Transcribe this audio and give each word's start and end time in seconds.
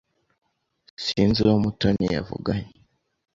S 0.97 1.03
Sinzi 1.05 1.39
uwo 1.43 1.57
Mutoni 1.63 2.05
yavuganye. 2.15 2.71